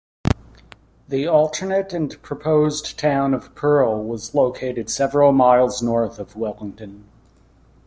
The 1.09 1.27
alternate 1.27 1.93
and 1.93 2.19
proposed 2.23 2.97
town 2.97 3.35
of 3.35 3.53
Pearl 3.53 4.03
was 4.03 4.33
located 4.33 4.89
several 4.89 5.31
miles 5.31 5.83
north 5.83 6.17
of 6.17 6.35
Wellington. 6.35 7.07